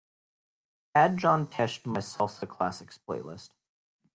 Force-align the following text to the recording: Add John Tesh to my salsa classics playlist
Add 0.95 1.17
John 1.17 1.45
Tesh 1.45 1.83
to 1.83 1.89
my 1.89 1.99
salsa 1.99 2.49
classics 2.49 2.97
playlist 3.07 3.51